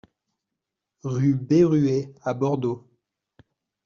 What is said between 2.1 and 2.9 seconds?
à Bordeaux